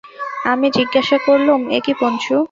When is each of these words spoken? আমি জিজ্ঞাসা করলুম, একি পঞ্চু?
আমি 0.45 0.67
জিজ্ঞাসা 0.77 1.17
করলুম, 1.27 1.61
একি 1.77 1.93
পঞ্চু? 1.99 2.35